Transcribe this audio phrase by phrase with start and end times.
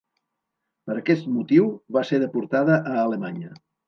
[0.87, 1.67] Per aquest motiu,
[1.97, 3.53] va ser deportada a Alemanya.